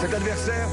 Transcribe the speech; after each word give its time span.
Cet 0.00 0.14
adversaire, 0.14 0.68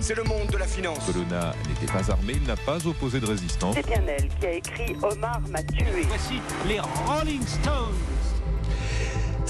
c'est 0.00 0.16
le 0.16 0.24
monde 0.24 0.48
de 0.48 0.56
la 0.56 0.66
finance. 0.66 0.98
Colonna 1.06 1.54
n'était 1.68 1.92
pas 1.92 2.10
armé, 2.10 2.32
il 2.34 2.46
n'a 2.46 2.56
pas 2.56 2.84
opposé 2.86 3.20
de 3.20 3.26
résistance. 3.26 3.76
C'est 3.76 3.86
bien 3.86 4.02
elle 4.08 4.28
qui 4.40 4.46
a 4.46 4.52
écrit 4.52 4.96
Omar 5.02 5.40
m'a 5.50 5.62
tué. 5.62 5.84
Voici 6.08 6.40
les 6.66 6.80
Rolling 6.80 7.46
Stones. 7.46 7.94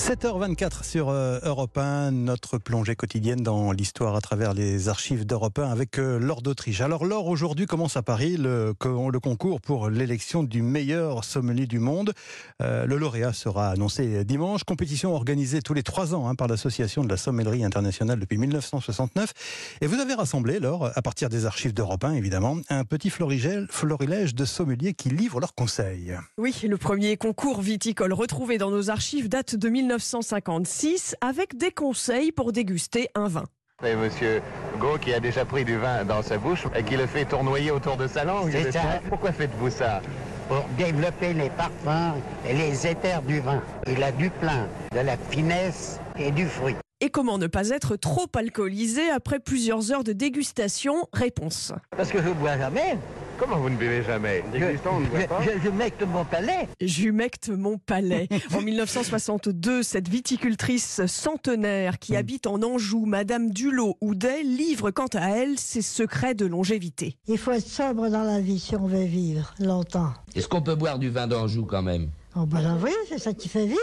7h24 0.09 0.85
sur 0.85 1.11
euh, 1.11 1.39
Europe 1.43 1.77
1, 1.77 2.13
notre 2.13 2.57
plongée 2.57 2.97
quotidienne 2.97 3.43
dans 3.43 3.73
l'histoire 3.73 4.17
à 4.17 4.23
travers 4.23 4.55
les 4.55 4.89
archives 4.89 5.27
d'Europe 5.27 5.59
1 5.59 5.71
avec 5.71 5.99
euh, 5.99 6.19
Laure 6.19 6.41
d'Autriche. 6.41 6.81
Alors 6.81 7.05
Laure, 7.05 7.27
aujourd'hui 7.27 7.67
commence 7.67 7.99
à 7.99 8.03
Paris 8.03 8.39
le, 8.39 8.73
concours 8.73 9.61
pour 9.61 9.91
l'élection 9.91 10.43
du 10.43 10.63
meilleur 10.63 11.25
sommelier 11.25 11.67
du 11.67 11.79
monde. 11.79 12.15
Euh, 12.63 12.87
le 12.87 12.97
lauréat 12.97 13.35
sera 13.35 13.69
annoncé 13.69 14.25
dimanche. 14.25 14.65
Compétition 14.65 15.15
organisée 15.15 15.61
tous 15.61 15.75
les 15.75 15.83
trois 15.83 16.15
ans 16.15 16.27
hein, 16.27 16.35
par 16.35 16.49
l'Association 16.49 17.05
de 17.05 17.11
la 17.11 17.19
sommellerie 17.19 17.63
internationale 17.63 18.19
depuis 18.19 18.39
1969. 18.39 19.35
Et 19.83 19.87
vous 19.87 20.01
avez 20.01 20.15
rassemblé, 20.15 20.59
Laure, 20.59 20.91
à 20.95 21.03
partir 21.03 21.29
des 21.29 21.45
archives 21.45 21.75
d'Europe 21.75 22.05
1 22.05 22.15
évidemment, 22.15 22.57
un 22.71 22.85
petit 22.85 23.11
florilège 23.11 24.35
de 24.35 24.45
sommeliers 24.47 24.95
qui 24.95 25.11
livrent 25.11 25.41
leurs 25.41 25.55
conseils. 25.55 26.17
Oui, 26.39 26.55
le 26.67 26.79
premier 26.79 27.19
concours 27.19 27.61
viticole 27.61 28.15
retrouvé 28.15 28.57
dans 28.57 28.71
nos 28.71 28.89
archives 28.89 29.29
date 29.29 29.55
de 29.55 29.69
1956 29.99 31.17
avec 31.21 31.57
des 31.57 31.71
conseils 31.71 32.33
pour 32.33 32.53
déguster 32.53 33.09
un 33.15 33.29
vin. 33.29 33.45
Et 33.85 33.95
monsieur 33.95 34.41
Go 34.79 34.99
qui 35.01 35.13
a 35.13 35.21
déjà 35.21 35.45
pris 35.45 35.65
du 35.65 35.77
vin 35.77 36.05
dans 36.05 36.23
sa 36.23 36.39
bouche 36.39 36.65
et 36.75 36.83
qui 36.83 36.97
le 36.97 37.07
fait 37.07 37.25
tournoyer 37.25 37.71
autour 37.71 37.97
de 37.97 38.07
sa 38.07 38.25
langue. 38.25 38.51
C'est 38.51 38.73
ça. 38.73 39.01
Pourquoi 39.09 39.33
faites-vous 39.33 39.71
ça? 39.71 40.01
Pour 40.49 40.65
développer 40.77 41.35
les 41.35 41.51
parfums 41.51 42.15
et 42.49 42.55
les 42.55 42.87
éthers 42.87 43.23
du 43.23 43.41
vin. 43.41 43.63
Il 43.87 44.03
a 44.03 44.11
du 44.11 44.31
plein, 44.31 44.67
de 44.93 45.01
la 45.01 45.17
finesse 45.17 46.01
et 46.19 46.31
du 46.31 46.47
fruit. 46.47 46.75
Et 47.01 47.11
comment 47.11 47.39
ne 47.39 47.47
pas 47.47 47.69
être 47.69 47.95
trop 47.95 48.27
alcoolisé 48.35 49.09
après 49.11 49.39
plusieurs 49.39 49.93
heures 49.93 50.03
de 50.03 50.13
dégustation? 50.13 51.07
Réponse. 51.13 51.73
Parce 51.97 52.11
que 52.11 52.21
je 52.21 52.29
ne 52.29 52.35
bois 52.35 52.59
jamais. 52.59 52.99
Comment 53.39 53.59
vous 53.59 53.71
ne 53.71 53.77
buvez 53.77 54.03
jamais? 54.03 54.43
Dégustant, 54.53 54.97
on 54.97 55.01
ne 55.01 55.07
boit 55.07 55.21
pas 55.29 55.41
Je, 55.43 56.05
mon 56.05 56.25
palais. 56.25 56.69
J'humecte 56.81 57.49
mon 57.51 57.79
palais. 57.79 58.29
En 58.55 58.61
1962, 58.61 59.83
cette 59.85 60.09
viticultrice 60.09 61.07
centenaire 61.07 62.01
qui 62.01 62.17
habite 62.17 62.49
en 62.49 62.61
Anjou, 62.63 63.05
Madame 63.05 63.51
Dulot 63.51 63.97
Houdet, 64.01 64.43
livre 64.43 64.91
quant 64.91 65.07
à 65.15 65.31
elle 65.31 65.59
ses 65.59 65.83
secrets 65.83 66.35
de 66.35 66.47
longévité. 66.47 67.17
Il 67.29 67.39
faut 67.39 67.53
être 67.53 67.67
sobre 67.67 68.09
dans 68.09 68.25
la 68.25 68.41
vie 68.41 68.59
si 68.59 68.75
on 68.75 68.87
veut 68.87 69.05
vivre 69.05 69.55
longtemps. 69.61 70.13
Est-ce 70.35 70.49
qu'on 70.49 70.63
peut 70.63 70.75
boire 70.75 70.99
du 70.99 71.09
vin 71.09 71.29
d'Anjou 71.29 71.65
quand 71.65 71.83
même? 71.83 72.09
Oh 72.35 72.47
ben 72.47 72.79
oui, 72.83 72.91
c'est 73.09 73.19
ça 73.19 73.33
qui 73.33 73.49
fait 73.49 73.67
vivre. 73.67 73.79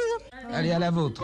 Allez 0.52 0.72
à 0.72 0.80
la 0.80 0.92
vôtre. 0.92 1.24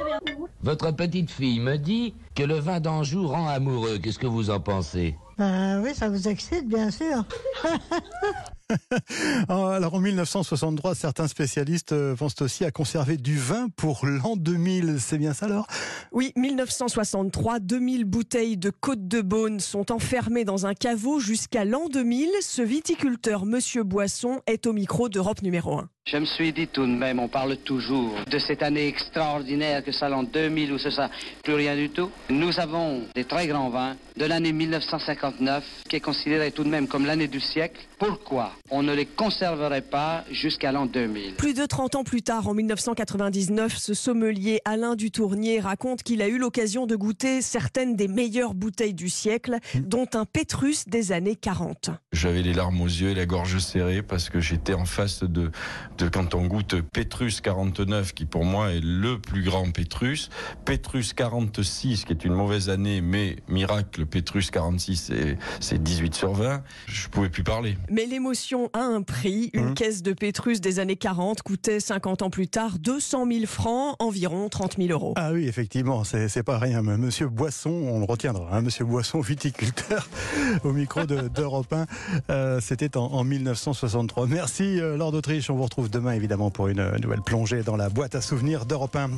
Votre 0.64 0.92
petite 0.92 1.32
fille 1.32 1.59
me 1.59 1.78
dit 1.78 2.14
que 2.36 2.44
le 2.44 2.56
vin 2.56 2.80
d'Anjou 2.80 3.28
rend 3.28 3.48
amoureux. 3.48 3.98
Qu'est-ce 4.00 4.20
que 4.20 4.28
vous 4.28 4.50
en 4.50 4.59
pensez? 4.59 5.16
Ben 5.42 5.81
oui, 5.81 5.95
ça 5.95 6.08
vous 6.08 6.28
excite 6.28 6.67
bien 6.67 6.92
sûr. 6.92 7.25
Alors 9.50 9.94
en 9.94 10.00
1963, 10.00 10.96
certains 10.96 11.28
spécialistes 11.28 11.92
euh, 11.92 12.16
pensent 12.16 12.42
aussi 12.42 12.66
à 12.66 12.72
conserver 12.72 13.18
du 13.18 13.38
vin 13.38 13.68
pour 13.76 14.06
l'an 14.06 14.36
2000. 14.36 14.98
C'est 15.00 15.18
bien 15.18 15.34
ça 15.34 15.46
alors 15.46 15.68
Oui, 16.12 16.32
1963, 16.36 17.60
2000 17.60 18.06
bouteilles 18.06 18.58
de 18.58 18.70
Côte 18.70 19.08
de 19.08 19.22
Beaune 19.22 19.60
sont 19.60 19.92
enfermées 19.92 20.46
dans 20.46 20.66
un 20.66 20.74
caveau 20.74 21.20
jusqu'à 21.20 21.66
l'an 21.66 21.88
2000. 21.92 22.30
Ce 22.42 22.62
viticulteur, 22.62 23.46
Monsieur 23.46 23.84
Boisson, 23.84 24.42
est 24.48 24.66
au 24.68 24.74
micro 24.74 25.10
d'Europe 25.10 25.42
numéro 25.42 25.78
1. 25.80 25.90
Je 26.08 26.18
me 26.18 26.26
suis 26.26 26.52
dit 26.52 26.68
tout 26.68 26.86
de 26.86 26.92
même, 26.92 27.20
on 27.20 27.28
parle 27.28 27.58
toujours 27.58 28.16
de 28.30 28.40
cette 28.40 28.64
année 28.64 28.88
extraordinaire 28.88 29.84
que 29.84 29.92
ça 29.92 30.10
l'an 30.10 30.24
2000 30.24 30.74
ou 30.74 30.80
c'est 30.80 30.92
ça, 30.92 31.12
plus 31.44 31.54
rien 31.54 31.76
du 31.76 31.90
tout. 31.90 32.10
Nous 32.30 32.60
avons 32.60 33.04
des 33.14 33.24
très 33.24 33.48
grands 33.48 33.70
vins 33.70 33.96
de 34.18 34.26
l'année 34.26 34.52
1959 34.52 35.64
qui 35.88 35.96
est 35.96 36.02
considérée 36.02 36.52
tout 36.52 36.64
de 36.64 36.70
même 36.70 36.88
comme 36.88 37.06
l'année 37.06 37.28
du 37.28 37.40
siècle. 37.40 37.80
Pourquoi? 38.00 38.52
On 38.72 38.84
ne 38.84 38.94
les 38.94 39.06
conserverait 39.06 39.82
pas 39.82 40.24
jusqu'à 40.32 40.72
l'an 40.72 40.86
2000 40.86 41.36
Plus 41.36 41.54
de 41.54 41.66
30 41.66 41.96
ans 41.96 42.04
plus 42.04 42.22
tard, 42.22 42.48
en 42.48 42.54
1999, 42.54 43.76
ce 43.78 43.94
sommelier 43.94 44.62
Alain 44.66 44.96
Dutournier 44.96 45.59
raconte 45.59 46.04
qu'il 46.04 46.22
a 46.22 46.30
eu 46.30 46.38
l'occasion 46.38 46.88
de 46.88 46.96
goûter 46.96 47.42
certaines 47.42 47.96
des 47.98 48.08
meilleures 48.08 48.54
bouteilles 48.54 48.94
du 48.94 49.10
siècle, 49.10 49.58
dont 49.76 50.08
un 50.14 50.26
Pétrus 50.26 50.88
des 50.88 51.12
années 51.12 51.36
40. 51.36 51.92
J'avais 52.14 52.42
les 52.42 52.54
larmes 52.54 52.80
aux 52.81 52.88
yeux 52.88 53.10
et 53.10 53.16
la 53.16 53.26
gorge 53.26 53.58
serrée 53.60 54.02
parce 54.02 54.30
que 54.30 54.40
j'étais 54.40 54.74
en 54.74 54.86
face 54.86 55.24
de, 55.24 55.52
de 55.98 56.08
quand 56.08 56.34
on 56.34 56.46
goûte 56.46 56.76
Pétrus 56.94 57.42
49, 57.42 58.14
qui 58.14 58.26
pour 58.26 58.46
moi 58.46 58.72
est 58.72 58.81
le 58.81 59.20
plus 59.20 59.44
grand 59.44 59.70
Pétrus, 59.72 60.30
Pétrus 60.64 61.14
46, 61.14 62.06
qui 62.06 62.14
est 62.14 62.24
une 62.24 62.34
mauvaise 62.34 62.70
année, 62.70 63.02
mais 63.02 63.36
miracle, 63.50 64.06
Pétrus 64.06 64.50
46, 64.50 65.12
c'est 65.60 65.84
18 65.84 66.16
sur 66.16 66.34
20, 66.34 66.64
je 66.88 67.08
pouvais 67.10 67.30
plus 67.30 67.44
parler. 67.44 67.78
Mais 67.90 68.06
l'émotion 68.06 68.61
a 68.74 68.80
un 68.82 69.02
prix. 69.02 69.50
Une 69.54 69.70
Mmh. 69.72 69.74
caisse 69.76 70.02
de 70.04 70.14
Pétrus 70.14 70.60
des 70.62 70.80
années 70.80 70.96
40 70.96 71.42
coûtait 71.44 71.80
50 71.80 72.22
ans 72.24 72.30
plus 72.30 72.48
tard 72.48 72.78
200 72.80 73.26
000 73.32 73.46
francs, 73.46 73.96
environ 74.00 74.50
30 74.50 74.78
000 74.78 74.90
euros. 74.92 75.14
Ah 75.16 75.32
oui, 75.34 75.48
effectivement, 75.48 76.04
c'est 76.04 76.44
pas 76.44 76.58
rien. 76.58 76.82
Mais 76.82 76.98
Monsieur 76.98 77.28
Boisson, 77.30 77.70
on 77.70 78.00
le 78.00 78.06
retiendra, 78.06 78.50
hein, 78.52 78.62
Monsieur 78.62 78.86
Boisson, 78.86 79.22
viticulteur, 79.22 80.08
au 80.64 80.74
micro 80.74 81.06
de- 81.06 81.28
d'Europe 81.30 81.72
1. 81.74 81.86
Euh, 82.30 82.60
C'était 82.62 82.98
en, 82.98 83.06
en 83.06 83.24
1963. 83.24 84.28
Merci, 84.28 84.80
euh, 84.80 84.98
Laure 84.98 85.12
d'Autriche. 85.12 85.50
On 85.50 85.56
vous 85.56 85.64
retrouve 85.64 85.90
demain, 85.90 86.12
évidemment, 86.14 86.50
pour 86.52 86.68
une 86.68 86.92
nouvelle 87.02 87.22
plongée 87.22 87.64
dans 87.64 87.76
la 87.78 87.90
boîte 87.90 88.16
à 88.16 88.22
souvenirs 88.22 88.66
d'Europe 88.66 88.96
1. 88.96 89.12